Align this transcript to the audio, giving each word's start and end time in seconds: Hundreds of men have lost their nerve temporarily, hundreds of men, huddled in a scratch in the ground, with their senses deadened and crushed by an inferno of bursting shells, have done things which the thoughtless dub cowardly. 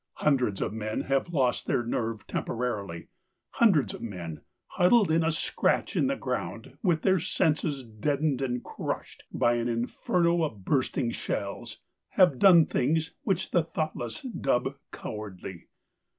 Hundreds 0.13 0.61
of 0.61 0.73
men 0.73 1.01
have 1.01 1.29
lost 1.31 1.67
their 1.67 1.83
nerve 1.83 2.25
temporarily, 2.25 3.07
hundreds 3.61 3.93
of 3.93 4.01
men, 4.01 4.41
huddled 4.69 5.11
in 5.11 5.23
a 5.23 5.31
scratch 5.31 5.95
in 5.95 6.07
the 6.07 6.15
ground, 6.15 6.75
with 6.81 7.03
their 7.03 7.19
senses 7.19 7.83
deadened 7.83 8.41
and 8.41 8.63
crushed 8.63 9.25
by 9.31 9.53
an 9.57 9.67
inferno 9.69 10.41
of 10.41 10.65
bursting 10.65 11.11
shells, 11.11 11.77
have 12.09 12.39
done 12.39 12.65
things 12.65 13.13
which 13.21 13.51
the 13.51 13.61
thoughtless 13.61 14.21
dub 14.23 14.75
cowardly. 14.91 15.67